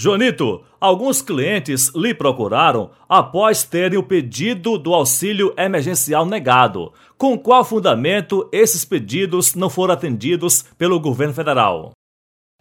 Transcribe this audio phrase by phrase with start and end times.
[0.00, 6.92] Joanito, alguns clientes lhe procuraram após terem o pedido do auxílio emergencial negado.
[7.16, 11.90] Com qual fundamento esses pedidos não foram atendidos pelo governo federal?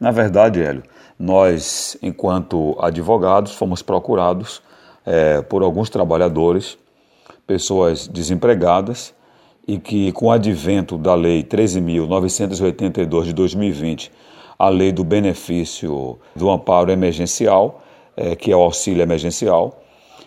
[0.02, 0.82] Na verdade, Hélio,
[1.20, 4.64] nós, enquanto advogados, fomos procurados
[5.06, 6.76] é, por alguns trabalhadores,
[7.46, 9.14] pessoas desempregadas,
[9.68, 14.12] e que, com o advento da Lei 13.982 de 2020,
[14.58, 17.84] a lei do benefício do amparo emergencial,
[18.16, 19.82] é, que é o auxílio emergencial.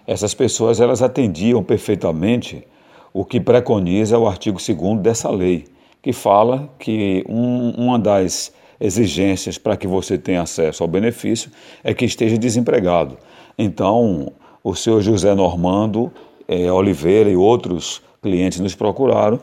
[0.06, 2.66] Essas pessoas elas atendiam perfeitamente
[3.12, 5.64] o que preconiza o artigo 2 dessa lei,
[6.00, 11.50] que fala que um, uma das exigências para que você tenha acesso ao benefício
[11.84, 13.18] é que esteja desempregado.
[13.58, 14.32] Então,
[14.64, 16.10] o senhor José Normando
[16.48, 19.40] é, Oliveira e outros clientes nos procuraram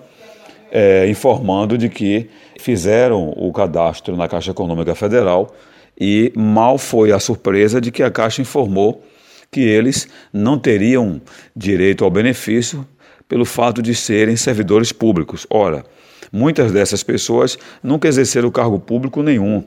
[0.71, 5.53] é, informando de que fizeram o cadastro na Caixa Econômica Federal
[5.99, 9.03] e mal foi a surpresa de que a Caixa informou
[9.51, 11.21] que eles não teriam
[11.55, 12.85] direito ao benefício
[13.27, 15.47] pelo fato de serem servidores públicos.
[15.49, 15.83] Ora,
[16.31, 19.63] muitas dessas pessoas nunca exerceram cargo público nenhum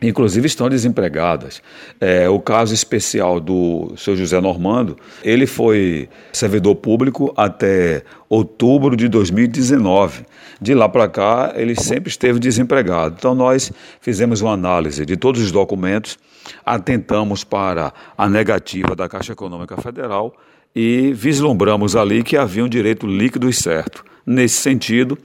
[0.00, 1.62] inclusive estão desempregadas.
[2.00, 9.08] É, o caso especial do seu José Normando, ele foi servidor público até outubro de
[9.08, 10.24] 2019.
[10.60, 13.16] De lá para cá, ele sempre esteve desempregado.
[13.18, 16.18] Então, nós fizemos uma análise de todos os documentos,
[16.64, 20.34] atentamos para a negativa da Caixa Econômica Federal
[20.74, 24.04] e vislumbramos ali que havia um direito líquido e certo.
[24.26, 25.16] Nesse sentido,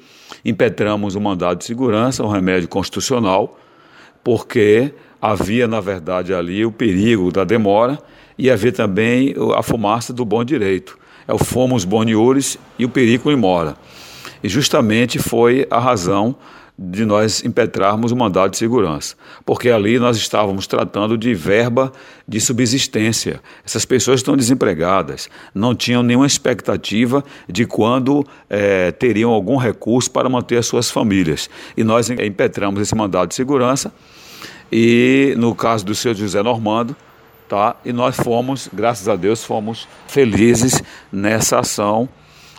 [0.46, 3.58] impetramos o mandado de segurança, um remédio constitucional,
[4.24, 8.00] porque havia, na verdade, ali o perigo da demora
[8.38, 10.98] e havia também a fumaça do bom direito.
[11.28, 13.76] É o fomos boniores e o perigo mora.
[14.44, 16.36] E justamente foi a razão
[16.78, 21.92] de nós impetrarmos o mandado de segurança, porque ali nós estávamos tratando de verba
[22.28, 23.42] de subsistência.
[23.64, 30.28] Essas pessoas estão desempregadas, não tinham nenhuma expectativa de quando é, teriam algum recurso para
[30.28, 31.50] manter as suas famílias.
[31.78, 33.94] E nós impetramos esse mandado de segurança
[34.72, 36.96] e no caso do senhor José Normando,
[37.50, 37.76] tá?
[37.84, 40.82] E nós fomos, graças a Deus, fomos felizes
[41.12, 42.08] nessa ação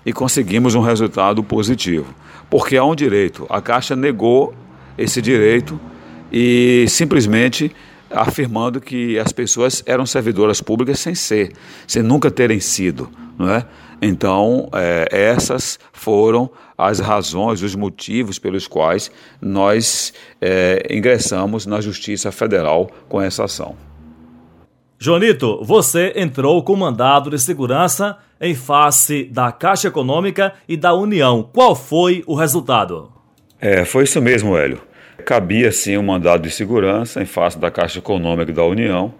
[0.04, 2.14] e conseguimos um resultado positivo.
[2.52, 3.46] Porque há um direito.
[3.48, 4.52] A Caixa negou
[4.98, 5.80] esse direito
[6.30, 7.74] e simplesmente
[8.10, 11.54] afirmando que as pessoas eram servidoras públicas sem ser,
[11.86, 13.64] sem nunca terem sido, não é?
[14.02, 22.30] Então, é, essas foram as razões, os motivos pelos quais nós é, ingressamos na Justiça
[22.30, 23.74] Federal com essa ação.
[25.04, 31.42] Joanito, você entrou com mandado de segurança em face da Caixa Econômica e da União.
[31.42, 33.12] Qual foi o resultado?
[33.60, 34.80] É, foi isso mesmo, Hélio.
[35.26, 39.12] Cabia sim um mandado de segurança em face da Caixa Econômica e da União,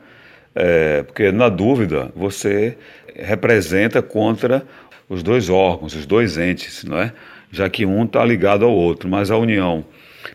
[0.54, 2.78] é, porque na dúvida você
[3.16, 4.64] representa contra
[5.08, 7.12] os dois órgãos, os dois entes, não é?
[7.50, 9.84] já que um está ligado ao outro, mas a União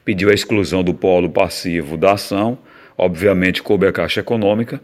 [0.03, 2.57] pediu a exclusão do polo passivo da ação,
[2.97, 4.81] obviamente coube a Caixa Econômica,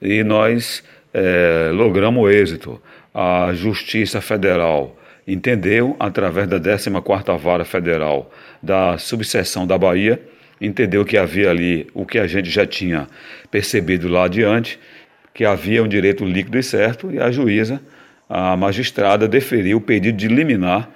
[0.00, 2.80] e nós é, logramos êxito.
[3.14, 4.96] A Justiça Federal
[5.26, 8.30] entendeu, através da 14ª Vara Federal
[8.62, 10.20] da subseção da Bahia,
[10.60, 13.06] entendeu que havia ali o que a gente já tinha
[13.50, 14.78] percebido lá adiante,
[15.32, 17.80] que havia um direito líquido e certo, e a juíza,
[18.28, 20.90] a magistrada, deferiu o pedido de liminar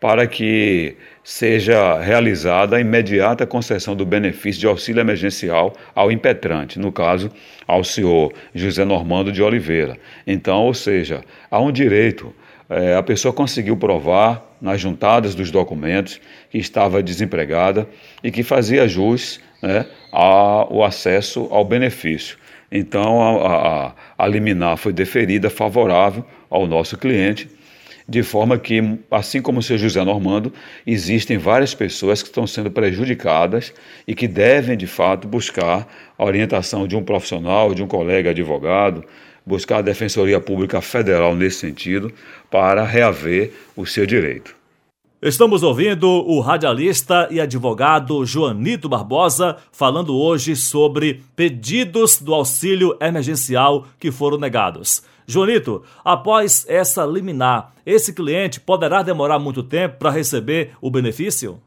[0.00, 6.92] para que seja realizada a imediata concessão do benefício de auxílio emergencial ao impetrante, no
[6.92, 7.30] caso,
[7.66, 9.98] ao senhor José Normando de Oliveira.
[10.26, 12.32] Então, ou seja, há um direito.
[12.68, 16.20] É, a pessoa conseguiu provar nas juntadas dos documentos
[16.50, 17.88] que estava desempregada
[18.24, 22.36] e que fazia jus né, ao acesso ao benefício.
[22.70, 27.48] Então, a, a, a liminar foi deferida favorável ao nosso cliente
[28.08, 30.52] de forma que, assim como o seu José Normando,
[30.86, 33.74] existem várias pessoas que estão sendo prejudicadas
[34.06, 39.04] e que devem, de fato, buscar a orientação de um profissional, de um colega advogado,
[39.44, 42.12] buscar a Defensoria Pública Federal nesse sentido,
[42.50, 44.56] para reaver o seu direito.
[45.22, 53.86] Estamos ouvindo o radialista e advogado Joanito Barbosa falando hoje sobre pedidos do auxílio emergencial
[53.98, 55.02] que foram negados.
[55.26, 61.58] Joanito, após essa liminar, esse cliente poderá demorar muito tempo para receber o benefício?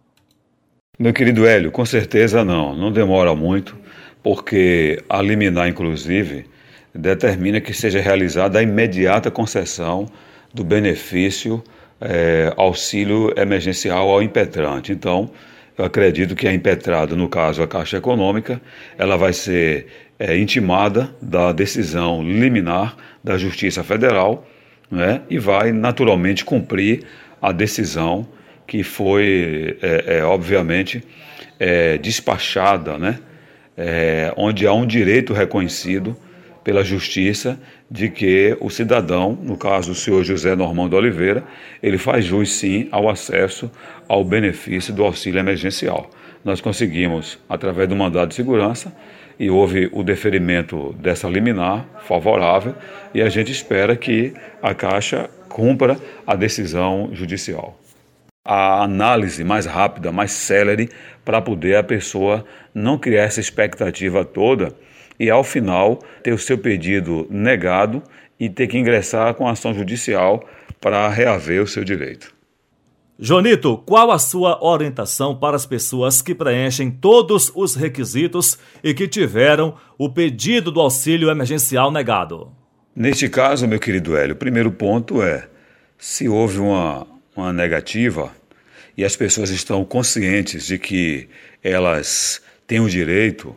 [1.00, 3.76] Meu querido Hélio, com certeza não, não demora muito,
[4.22, 6.46] porque a liminar, inclusive,
[6.94, 10.06] determina que seja realizada a imediata concessão
[10.54, 11.64] do benefício
[12.02, 14.92] é, auxílio emergencial ao impetrante.
[14.92, 15.30] Então,
[15.78, 18.62] eu acredito que a impetrada, no caso a Caixa Econômica,
[18.98, 19.88] ela vai ser
[20.20, 24.46] é, intimada da decisão liminar da Justiça Federal
[24.92, 27.04] né, e vai naturalmente cumprir
[27.42, 28.28] a decisão
[28.68, 31.04] que foi, é, é, obviamente,
[31.60, 33.20] é, despachada, né,
[33.78, 36.16] é, onde há um direito reconhecido
[36.70, 41.44] pela Justiça de que o cidadão, no caso o senhor José Normando Oliveira,
[41.82, 43.72] ele faz jus sim ao acesso
[44.08, 46.12] ao benefício do auxílio emergencial.
[46.46, 48.96] Nós conseguimos, através do mandado de segurança,
[49.40, 52.76] e houve o deferimento dessa liminar favorável,
[53.16, 54.32] e a gente espera que
[54.62, 57.80] a Caixa cumpra a decisão judicial.
[58.46, 60.88] A análise mais rápida, mais célere,
[61.26, 62.46] para poder a pessoa
[62.76, 64.72] não criar essa expectativa toda
[65.20, 68.02] e, ao final, ter o seu pedido negado
[68.40, 70.48] e ter que ingressar com ação judicial
[70.80, 72.34] para reaver o seu direito.
[73.22, 79.10] Jonito, qual a sua orientação para as pessoas que preenchem todos os requisitos e que
[79.10, 82.50] tiveram o pedido do auxílio emergencial negado?
[82.96, 85.50] Neste caso, meu querido Hélio, o primeiro ponto é:
[85.98, 87.06] se houve uma,
[87.36, 88.32] uma negativa
[88.96, 91.28] e as pessoas estão conscientes de que
[91.62, 93.54] elas têm o direito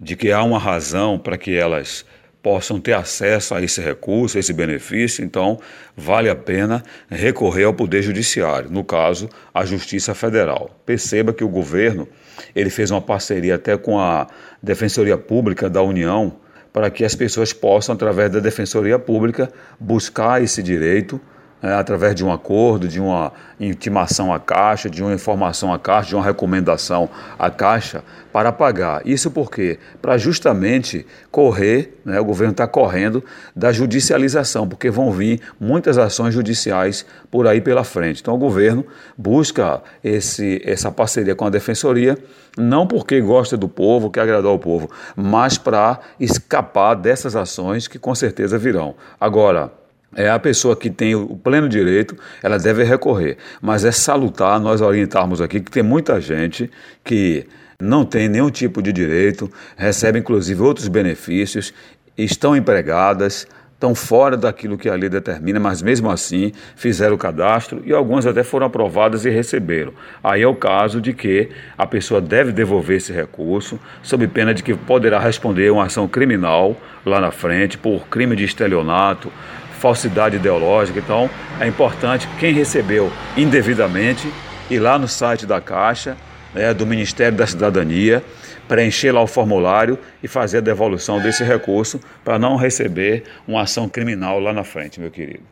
[0.00, 2.04] de que há uma razão para que elas
[2.42, 5.58] possam ter acesso a esse recurso, a esse benefício, então
[5.96, 10.70] vale a pena recorrer ao Poder Judiciário, no caso, a Justiça Federal.
[10.86, 12.06] Perceba que o governo
[12.54, 14.28] ele fez uma parceria até com a
[14.62, 16.36] Defensoria Pública da União
[16.72, 19.50] para que as pessoas possam, através da Defensoria Pública,
[19.80, 21.20] buscar esse direito
[21.62, 26.10] é, através de um acordo, de uma intimação à Caixa, de uma informação à Caixa,
[26.10, 27.08] de uma recomendação
[27.38, 29.00] à Caixa para pagar.
[29.06, 29.78] Isso por quê?
[30.02, 33.24] Para justamente correr, né, o governo está correndo
[33.54, 38.20] da judicialização, porque vão vir muitas ações judiciais por aí pela frente.
[38.20, 38.84] Então o governo
[39.16, 42.18] busca esse, essa parceria com a Defensoria,
[42.58, 47.98] não porque gosta do povo, quer agradar o povo, mas para escapar dessas ações que
[47.98, 48.94] com certeza virão.
[49.18, 49.72] Agora,
[50.14, 53.36] é a pessoa que tem o pleno direito, ela deve recorrer.
[53.60, 56.70] Mas é salutar nós orientarmos aqui que tem muita gente
[57.04, 57.46] que
[57.80, 61.74] não tem nenhum tipo de direito, recebe inclusive outros benefícios,
[62.16, 67.82] estão empregadas, estão fora daquilo que a lei determina, mas mesmo assim fizeram o cadastro
[67.84, 69.92] e algumas até foram aprovadas e receberam.
[70.24, 74.62] Aí é o caso de que a pessoa deve devolver esse recurso, sob pena de
[74.62, 76.74] que poderá responder uma ação criminal
[77.04, 79.30] lá na frente por crime de estelionato,
[79.76, 80.98] falsidade ideológica.
[80.98, 81.30] Então,
[81.60, 84.32] é importante quem recebeu indevidamente
[84.70, 86.16] ir lá no site da Caixa,
[86.54, 88.24] né, do Ministério da Cidadania,
[88.66, 93.88] preencher lá o formulário e fazer a devolução desse recurso para não receber uma ação
[93.88, 95.44] criminal lá na frente, meu querido.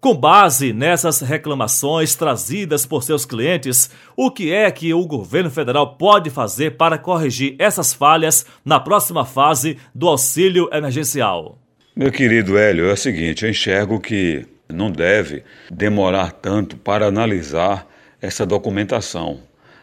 [0.00, 5.96] Com base nessas reclamações trazidas por seus clientes, o que é que o governo federal
[5.96, 11.58] pode fazer para corrigir essas falhas na próxima fase do auxílio emergencial?
[11.98, 17.90] Meu querido Hélio, é o seguinte: eu enxergo que não deve demorar tanto para analisar
[18.20, 19.40] essa documentação.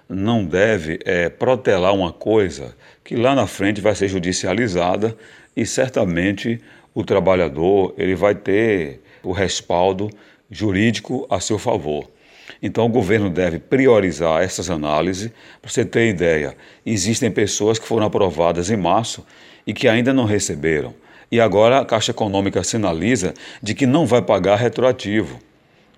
[0.08, 5.18] Não deve é, protelar uma coisa que lá na frente vai ser judicializada
[5.58, 6.62] e certamente
[6.94, 10.12] o trabalhador ele vai ter o respaldo
[10.52, 12.08] jurídico a seu favor.
[12.62, 15.32] Então o governo deve priorizar essas análises.
[15.60, 16.56] Para você ter ideia,
[16.86, 19.26] existem pessoas que foram aprovadas em março
[19.66, 20.94] e que ainda não receberam.
[21.32, 25.40] E agora a Caixa Econômica sinaliza de que não vai pagar retroativo.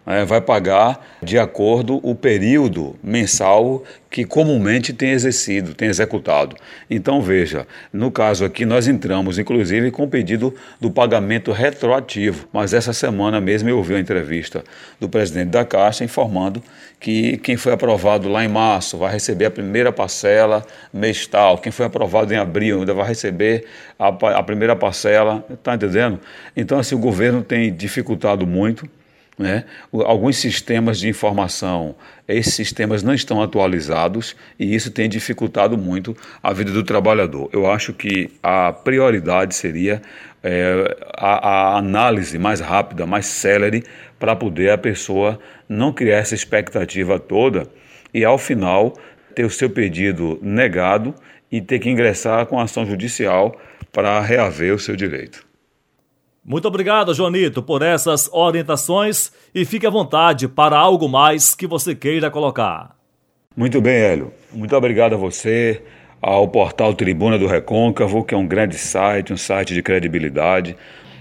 [0.08, 6.56] É, vai pagar de acordo o período mensal que comumente tem exercido, tem executado.
[6.88, 12.72] Então veja, no caso aqui nós entramos inclusive com o pedido do pagamento retroativo, mas
[12.72, 14.64] essa semana mesmo eu ouvi uma entrevista
[15.00, 16.62] do presidente da Caixa informando
[17.00, 21.72] que quem foi aprovado lá em março vai receber a primeira parcela mês tal, quem
[21.72, 23.66] foi aprovado em abril ainda vai receber
[23.98, 26.20] a, a primeira parcela, está entendendo?
[26.56, 28.88] Então assim o governo tem dificultado muito
[29.38, 29.66] né?
[29.92, 31.96] Alguns sistemas de informação,
[32.28, 37.50] esses sistemas não estão atualizados e isso tem dificultado muito a vida do trabalhador.
[37.52, 40.02] Eu acho que a prioridade seria
[40.42, 43.84] é, a, a análise mais rápida, mais célere,
[44.18, 47.68] para poder a pessoa não criar essa expectativa toda
[48.14, 48.98] e, ao final,
[49.36, 51.14] ter o seu pedido negado
[51.52, 53.60] e ter que ingressar com ação judicial
[53.92, 55.46] para reaver o seu direito.
[56.46, 61.96] Muito obrigado, Joanito, por essas orientações e fique à vontade para algo mais que você
[61.96, 62.96] queira colocar.
[63.58, 64.32] Muito bem, Hélio.
[64.54, 65.82] Muito obrigado a você,
[66.22, 70.76] ao portal Tribuna do Recôncavo, que é um grande site, um site de credibilidade,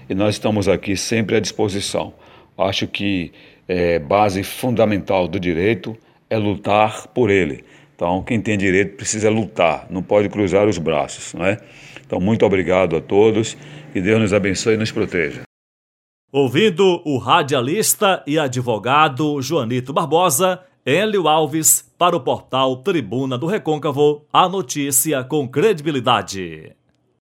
[0.07, 2.13] e nós estamos aqui sempre à disposição.
[2.55, 3.31] Acho que
[3.67, 5.97] é, base fundamental do direito
[6.29, 7.63] é lutar por ele.
[7.95, 11.57] Então, quem tem direito precisa lutar, não pode cruzar os braços, não é?
[12.05, 13.57] Então, muito obrigado a todos,
[13.93, 15.43] que Deus nos abençoe e nos proteja.
[16.31, 24.25] Ouvindo o radialista e advogado Joanito Barbosa, Hélio Alves, para o portal Tribuna do Recôncavo,
[24.31, 26.75] a notícia com credibilidade.